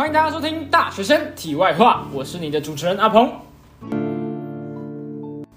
[0.00, 3.30] 欢迎大家收听《大学生体外话》，我是你的主持人阿鹏。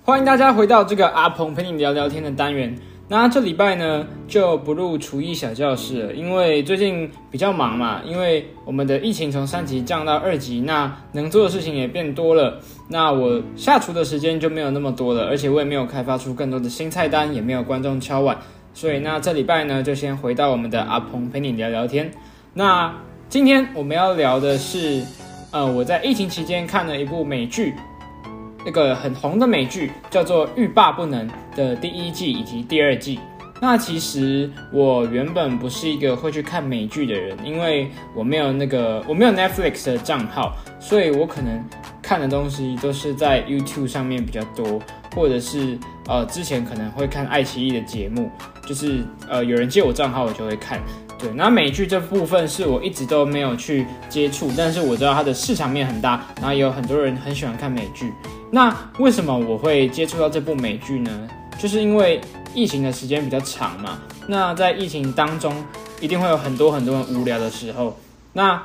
[0.04, 2.78] 欢迎大家回到这个阿鹏陪你聊聊天的单元。
[3.08, 18.38] 那这礼拜呢就不录厨艺小教室了，因为最近比较忙嘛，因为我们的疫情从三级降到二级，那能做的事情也变多了，那我下厨的时间就没有那么多了，而且我也没有开发出更多的新菜单，也没有观众敲碗，
[18.74, 22.12] 所以那这礼拜呢就先回到我们的阿鹏陪你聊聊天。
[22.56, 22.94] 那
[23.34, 25.04] 今天我们要聊的是，
[25.50, 27.74] 呃，我在疫情期间看了一部美剧。
[28.64, 33.20] 那个很红的美剧叫做《欲罢不能》的第一季以及第二季。
[33.60, 41.60] 那其实我原本不是一个会去看美剧的人，因为我没有那个我没有 Netflix 的账号，所以我可能
[42.04, 44.80] 看的东西都是在 YouTube 上面比较多，
[45.16, 45.76] 或者是
[46.08, 48.30] 呃之前可能会看爱奇艺的节目，
[48.68, 50.80] 就是呃有人借我账号我就会看。
[51.24, 58.12] 对，那美剧这部分是我一直都没有去接触，但是我知道它的市场面很大，然后也有很多人很喜欢看美剧。
[58.52, 61.10] 那为什么我会接触到这部美剧呢？
[61.58, 62.20] 就是因为
[62.54, 64.00] 疫情的时间比较长嘛。
[64.28, 65.56] 那在疫情当中，
[66.02, 67.98] 一定会有很多很多人无聊的时候。
[68.34, 68.62] 那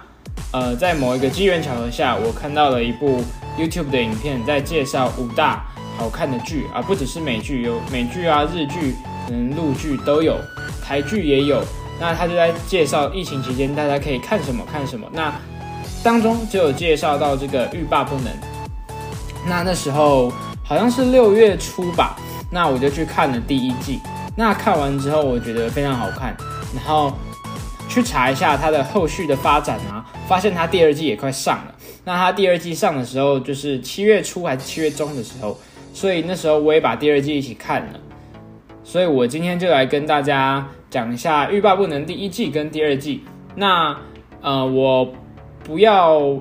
[0.51, 3.23] 呃，在某一个机缘巧合下，我看到了一部
[3.57, 5.65] YouTube 的影片，在介绍五大
[5.97, 10.37] 好看的剧啊，不只是美剧，有美剧啊、日剧、可能陆剧都有，
[10.85, 11.63] 台剧也有。
[12.01, 15.35] 那他就在介绍疫情期间大家可以看什么看什么，那
[16.03, 18.27] 当中就有介绍到这个欲罢不能。
[19.47, 20.33] 那那时候
[20.63, 22.17] 好像是六月初吧，
[22.53, 23.99] 那我就去看了第一季。
[24.37, 26.37] 那看完之后我觉得非常好看，
[26.73, 27.13] 然后
[27.89, 31.75] 去查一下它的后续的发展啊，发现它第二季也快上了。
[32.05, 35.59] 那它第二季上的时候就是七月初还是七月中的时候，
[35.93, 38.01] 所以那时候我也把第二季一起看了。
[38.85, 40.65] 所以我今天就来跟大家。
[40.91, 43.23] 讲一下《欲罢不能》第一季跟第二季。
[43.55, 43.97] 那
[44.41, 45.09] 呃，我
[45.65, 46.39] 不要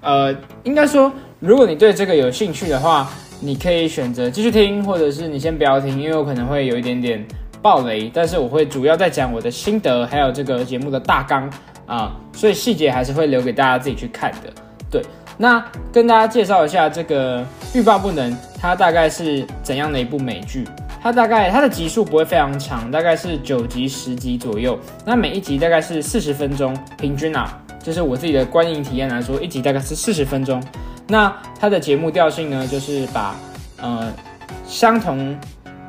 [0.00, 7.26] 呃，应该说，如果你对这个有兴趣的话，你可以选择继续听，或者是你先不要听，因为我可能会有一点点
[7.62, 8.10] 爆雷。
[8.12, 11.50] 但是我会主要在讲我的心得，还有这个节目的大纲
[11.86, 14.52] 啊，所以细节还是会留给大家自己去看的。
[14.90, 15.02] 对，
[15.38, 17.40] 那跟大家介绍一下这个
[17.74, 18.30] 《欲罢不能》，
[18.60, 20.66] 它大概是怎样的一部美剧？
[21.02, 24.78] 它大概它的集数不会非常长，大概是九集十集左右。
[25.04, 30.62] 那每一集大概是四十分钟，平均啊，就是我自己的观影体验来说，一集大概是四十分钟。
[31.08, 33.34] 那它的节目调性呢，就是把
[33.80, 34.12] 呃
[34.66, 35.34] 相同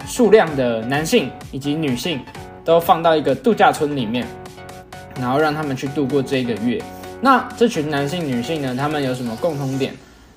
[0.08, 2.22] 数量的男性以及女性
[2.64, 4.26] 都放到一个度假村里面，
[5.20, 6.82] 然后让他们去度过这一个月。
[7.20, 9.94] 那这群男性女性呢，他们有什么共同点？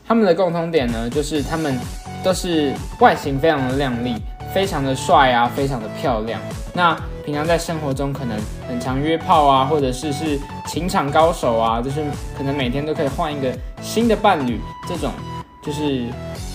[0.07, 1.79] 他们的共同点呢，就是他们
[2.23, 4.17] 都是外形非常的靓丽。
[4.55, 6.41] 非常的帅啊，非常的漂亮。
[6.73, 8.39] 那平常在生活中可能
[8.69, 10.39] 很常约炮啊，或者是是
[10.69, 12.05] 情场高手啊，就是
[12.39, 14.61] 可能每天都可以换一个新的伴侣。
[14.89, 15.13] 这种
[15.61, 16.05] 就是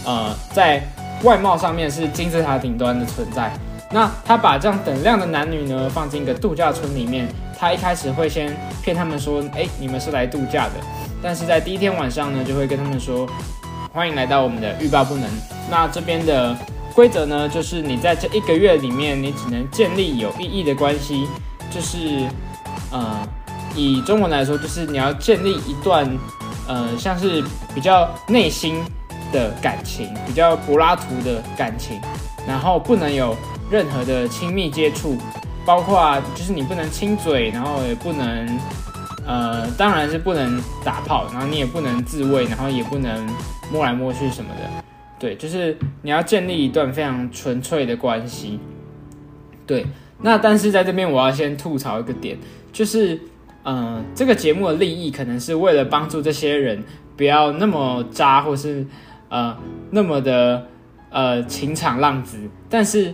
[0.06, 0.82] 呃，在
[1.24, 3.52] 外貌上面是金字塔顶端的存在。
[3.92, 7.28] 那他把这样等量的男女呢放进一个度假村里面，
[7.60, 10.74] 他一开始会先骗他们说，哎，你们是来度假的。
[11.22, 13.28] 但是在第一天晚上呢，就会跟他们说，
[13.92, 15.30] 欢迎来到我们的欲罢不能。
[15.70, 16.56] 那这边的。
[17.00, 21.26] 规则呢，就是你在这一个月里面，你只能建立有意义的关系，
[21.72, 22.28] 就是，
[22.92, 23.26] 呃，
[23.74, 26.06] 以中文来说，就是你要建立一段，
[26.68, 27.42] 呃，像是
[27.74, 28.84] 比较内心
[29.32, 32.02] 的感情，比较柏拉图的感情，
[32.46, 33.34] 然后不能有
[33.72, 35.18] 任何的亲密接触，
[35.66, 38.60] 包括就是你不能亲嘴，然后也不能，
[39.26, 43.26] 呃，当然是不能打炮，然后你也不能自慰，然后也不能
[43.72, 44.89] 摸来摸去什么的。
[45.20, 48.58] 对，就是你要建立一段非常纯粹的关系。
[49.68, 49.86] 对，
[50.22, 52.38] 那但是在这边我要先吐槽一个点，
[52.72, 53.20] 就是，
[53.66, 56.82] 嗯，这个节目的利益可能是为了帮助这些人
[57.18, 58.86] 不要那么渣，或是
[59.28, 59.56] 呃
[59.92, 60.66] 那么的
[61.10, 62.40] 呃情场浪子。
[62.70, 63.14] 但是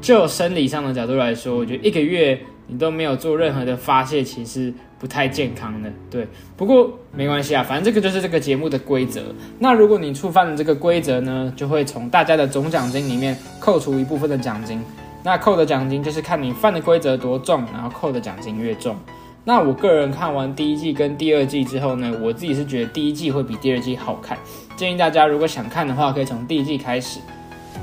[0.00, 2.40] 就生理上的角度来说，我觉得一个月
[2.70, 4.72] 你都没有做任何的发泄，其实。
[5.00, 6.28] 不太健康的，对，
[6.58, 9.22] 不过没关系啊，反正这个就是这个节目的规则。
[9.58, 14.78] 那如果你触犯了这个规则呢，就会从大家的总奖金里面扣除一部分的奖金。
[15.22, 18.94] 那扣的奖金就是看你犯的规则多重，然后扣的奖金越重。
[19.42, 24.36] 那我个人看完第一季跟第二季之后呢，我自己是觉得第一季会比第二季好看。
[24.76, 27.20] 建议大家如果想看的话，可以从第一季开始。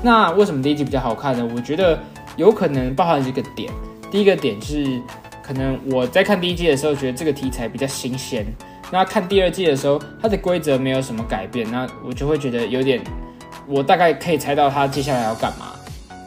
[0.04, 1.50] 那为什么第一季比较好看呢？
[1.52, 1.98] 我觉得
[2.36, 3.72] 有可能包含这个点。
[4.10, 5.00] 第一个点是。
[5.40, 8.44] 可能我在看第一季的时候，觉得这个题材比较新鲜。
[8.90, 13.00] 那看第二季的时候，它的规则没有什么改变，那我就会觉得有点，
[13.66, 15.68] 我大概可以猜到它接下来要干嘛。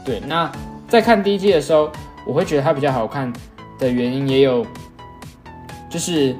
[0.04, 0.52] 对，那
[0.90, 1.92] 在看第一季的时候，
[2.26, 3.32] 我会觉得它比较好看
[3.78, 4.66] 的原因也有，
[5.88, 6.36] 就是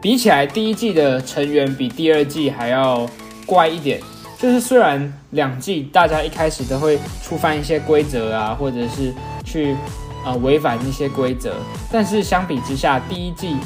[0.00, 3.10] 比起来，第一季的成员比第二季还要
[3.44, 4.00] 怪一点。
[4.38, 9.12] 就是虽然两季大家一开始都会触犯一些规则啊，或者是
[9.44, 9.74] 去
[10.24, 11.54] 呃违反一些规则，
[11.92, 13.56] 但是相比之下，第一季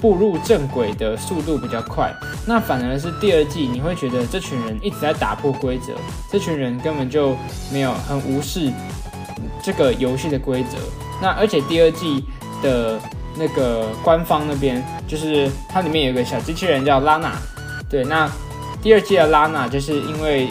[0.00, 2.12] 步入正轨的速度比较快。
[2.46, 5.92] 那反而是第二季，你会觉得这群人一直在打破规则，
[6.30, 7.36] 这群人根本就
[7.72, 8.70] 没有很无视
[9.62, 10.78] 这个游戏的规则。
[11.20, 12.24] 那而且第二季
[12.62, 12.98] 的
[13.36, 17.32] 那个官方那边，就是它里面有个小机器人叫拉娜，
[17.90, 18.30] 对，那。
[18.82, 20.50] 第二季的拉娜就是因为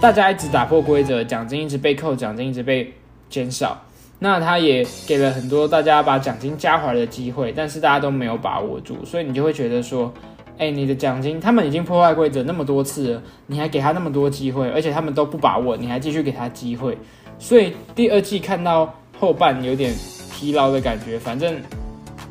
[0.00, 2.94] 大家一直打破规则，奖金一直被扣，奖金一直被
[3.28, 3.83] 减少，
[4.24, 10.10] 那他也给了很多大家把奖金加回来的机会，但是大家都没有把握住，所以你就会觉得说，
[10.56, 16.96] 哎，你的奖金他们已经破坏规则那么多次了，你还给他那么多机会，而且他们都不把握，你还继续给他机会，
[17.38, 19.92] 所以第二季看到后半有点
[20.32, 21.54] 疲劳的感觉，反正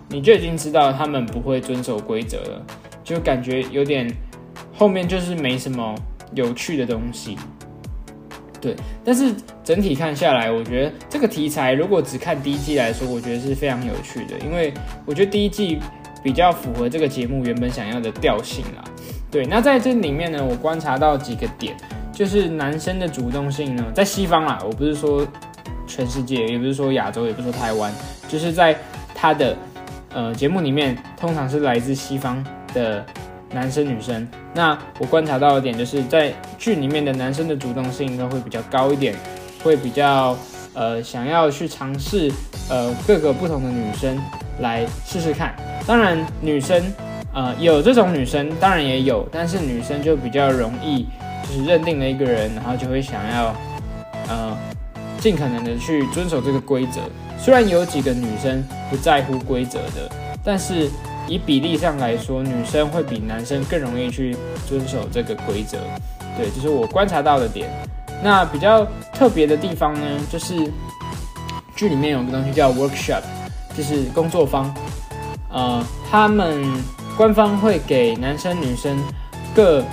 [0.10, 2.66] 你就已经知道他们不会遵守规则了，
[3.04, 4.12] 就感觉有点。
[4.76, 5.94] 后面就是没什么
[6.34, 7.38] 有趣的东西，
[8.64, 8.74] 对。
[9.04, 14.74] 但是整体看下来，我觉得这个题材如果只看第一季来说，我觉得是非常有趣的，因为
[15.06, 15.80] 我觉得第一季
[16.24, 18.84] 比较符合这个节目原本想要的调性啦。
[19.30, 21.76] 对，那在这里面呢，我观察到几个点，
[22.14, 25.28] 就是男生的主动性呢，在西方啦，我不是说
[25.86, 27.94] 全世界，也不是说亚洲，也不是说台湾，
[28.30, 28.74] 就是在
[29.14, 29.58] 他的
[30.14, 32.42] 呃节目里面，通常是来自西方
[32.74, 33.06] 的。
[33.54, 39.16] 男生女生，那我观察到的点就是在剧里面的男生的主动性都会比较高一点，
[39.64, 40.36] 会比较
[40.74, 42.32] 呃想要去尝试
[42.70, 44.20] 呃各个不同的女生
[44.60, 45.56] 来试试看。
[45.86, 46.82] 当然女生
[47.34, 51.08] 呃有这种女生，当然也有，但是女生就比较容易
[51.48, 53.56] 就是认定了一个人，然后就会想要
[54.28, 54.58] 呃
[55.20, 57.02] 尽可能的去遵守这个规则。
[57.38, 60.12] 虽然有几个女生不在乎规则的，
[60.44, 60.90] 但是。
[61.28, 64.36] 以比例上来说，女生会比男生更容易去
[64.68, 65.78] 遵守这个规则，
[66.38, 67.70] 对，这是我观察到的点。
[68.24, 70.56] 那比较特别的地方呢，就是
[71.76, 73.22] 剧里面有个东西叫 workshop，
[73.76, 74.74] 就是工作坊。
[75.50, 76.64] 呃，他们
[77.16, 78.98] 官方会给男生女生
[79.54, 79.84] 各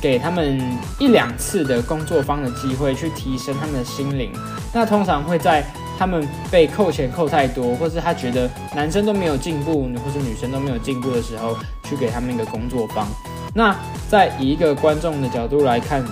[0.00, 0.60] 给他们
[0.98, 4.32] 一两次的工作坊的机会，去提升他们的心灵。
[4.72, 5.64] 那通常会在
[5.98, 13.06] 他们被扣钱扣太多，或是他觉得男生都没有进步，或是女生都没有进步的时候，去给他们一个工作坊。
[13.54, 13.76] 那
[14.08, 16.04] 在以一个观众的角度来看，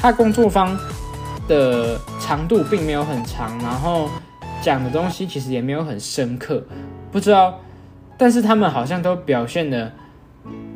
[0.00, 0.76] 他工作坊
[1.46, 4.08] 的长度并没有很长，然后
[4.60, 6.64] 讲的东西其实也没有很深刻，
[7.10, 7.60] 不知道。
[8.18, 9.92] 但是他们好像都表现的，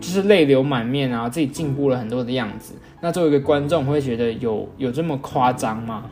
[0.01, 2.75] 就是泪流满面啊，自己进步了很多的样子。
[3.01, 6.05] 那作为一个观众，会觉得有有这么夸张吗？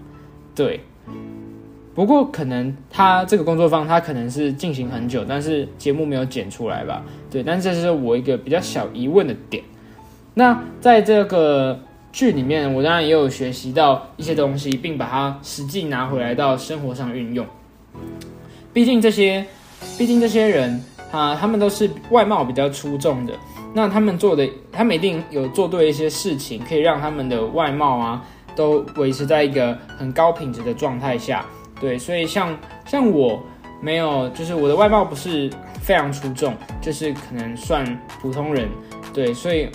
[0.54, 0.80] 对。
[1.94, 7.02] 不过可能他这个工作坊他可能是进行很久，但是节目没有剪出来吧？
[7.30, 9.62] 对，但这是我一个比较小疑问的点。
[10.34, 11.78] 那在这个
[12.10, 17.46] 剧里面，我当然也有学习到一些东西，并把它实际拿回来到生活上运用。
[18.72, 19.46] 毕竟这些，
[19.96, 20.82] 毕竟这些人
[21.12, 23.32] 啊，他们都是外貌比较出众的，
[23.72, 28.24] 那他们做的，他们一定有做对一些事情，可以让他们的外貌啊
[28.56, 31.46] 都维持在一个很高品质的状态下。
[31.84, 33.44] 对，所以像像我
[33.82, 35.50] 没有，就是我的外貌不是
[35.82, 37.84] 非常出众，就是可能算
[38.22, 38.66] 普通人。
[39.12, 39.68] 对，所以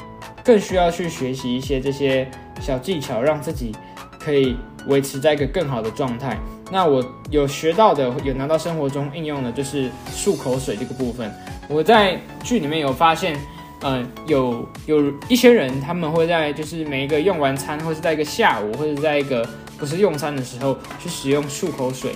[0.43, 2.27] 更需要去学习一些这些
[2.60, 3.75] 小技巧，让自己
[4.19, 4.57] 可以
[4.88, 6.36] 维持在一个更好的状态。
[6.72, 11.31] 那我有学到的，有拿到生活中应用的，就是漱口水这个部分。
[11.67, 13.38] 我在剧里面有发现，
[13.81, 19.48] 呃，有有一些人他们会在就是每一个用完餐，或是在一个下午，或者在一个。
[19.79, 22.15] 不是用餐的时候去使用漱口水，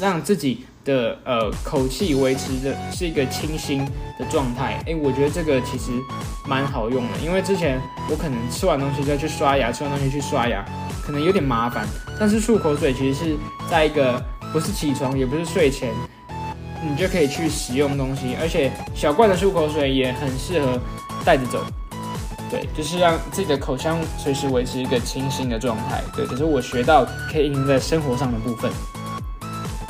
[0.00, 3.84] 让自己的呃口气维持的是一个清新
[4.18, 4.82] 的状态。
[4.86, 5.92] 诶，我觉得这个其实
[6.46, 10.64] 蛮好用的，因为之前我可能吃完东西就要去刷牙，吃完东西去刷牙，
[11.04, 11.86] 可能有点麻烦。
[12.18, 13.36] 但是漱口水其实是
[13.70, 15.92] 在一个不是起床也不是睡前，
[16.82, 20.80] 你就可以去使用东西，而且小罐的漱口水也很适合
[21.24, 21.64] 带着走。
[22.52, 26.02] 对，就是让自己的口腔随时维持一个清新的状态。
[26.14, 28.70] 对，这是我学到可以应用在生活上的部分。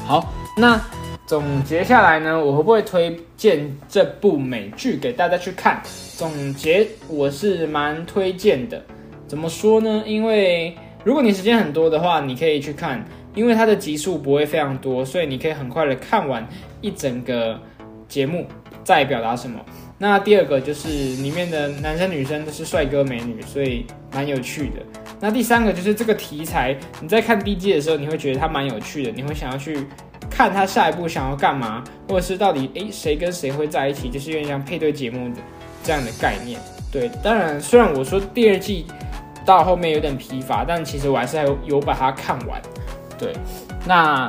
[0.07, 0.81] 好，那
[1.26, 5.83] 总结下来呢，我会不会推荐这部美剧给大家去看？
[6.16, 8.81] 总结，我是蛮推荐的。
[9.26, 10.04] 怎么说呢？
[10.07, 13.04] 因为如果你时间很多的话，你可以去看，
[13.35, 16.47] 因为它的集数不会非常多，所以你可以很快的看完
[16.81, 17.59] 一整个
[18.07, 18.47] 节目，
[18.85, 19.59] 在表达什么。
[20.02, 24.82] 那第二个就是里面的男生女生都是帅哥美女，所以蛮有趣的。
[25.21, 29.87] 那第三个就是这个题材，你在看第一季的时候，你会觉得它蛮有趣的，你会想要去
[30.28, 30.52] 看。
[30.52, 35.40] 他下一步想要干嘛，或者是到底诶谁跟谁会在一起，就是有点像配对节目的
[35.85, 36.59] 这样的概念。
[36.90, 38.85] 对，当然虽然我说第二季
[39.47, 42.61] 到后面有点疲乏，但其实我还是有有把它看完。
[43.16, 43.32] 对，
[43.87, 44.28] 那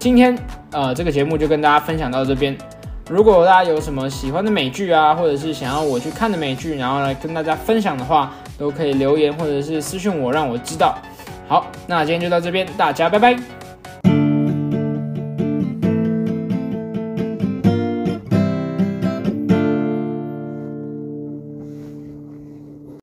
[0.00, 0.36] 今天
[0.72, 2.58] 呃这个节目就跟大家分享到这边。
[3.10, 10.96] 如果大家有什么喜欢的美剧啊，或者是想要我去看的美剧，然后来跟大家分享的话，都可以留言或者是私信我，让我知道。
[11.48, 13.36] 好，那今天就到这边，大家拜拜。